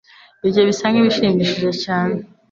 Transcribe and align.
Ibyo 0.45 0.61
bisa 0.69 0.85
nkibishimishije 0.91 1.69
cyane. 1.83 2.15